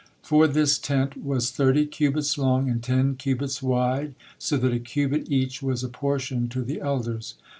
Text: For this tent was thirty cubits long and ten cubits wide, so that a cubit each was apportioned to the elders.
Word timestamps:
For 0.23 0.47
this 0.47 0.79
tent 0.79 1.15
was 1.23 1.51
thirty 1.51 1.85
cubits 1.85 2.35
long 2.35 2.67
and 2.67 2.81
ten 2.81 3.13
cubits 3.15 3.61
wide, 3.61 4.15
so 4.39 4.57
that 4.57 4.73
a 4.73 4.79
cubit 4.79 5.29
each 5.31 5.61
was 5.61 5.83
apportioned 5.83 6.49
to 6.53 6.63
the 6.63 6.81
elders. 6.81 7.35